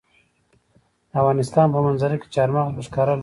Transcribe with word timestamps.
د 1.09 1.11
افغانستان 1.21 1.67
په 1.73 1.79
منظره 1.85 2.15
کې 2.21 2.27
چار 2.35 2.49
مغز 2.55 2.71
په 2.75 2.81
ښکاره 2.87 3.09
لیدل 3.11 3.15
کېږي. 3.15 3.19